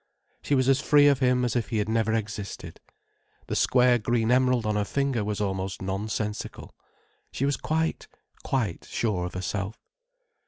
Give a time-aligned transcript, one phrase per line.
[0.41, 2.81] She was as free of him as if he had never existed.
[3.45, 6.71] The square green emerald on her finger was almost non sensical.
[7.31, 8.07] She was quite,
[8.43, 9.77] quite sure of herself.